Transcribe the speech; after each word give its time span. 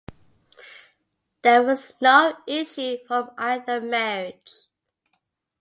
There 1.43 1.61
was 1.61 1.93
no 2.01 2.35
issue 2.47 2.97
from 3.07 3.29
either 3.37 3.79
marriage. 3.79 4.51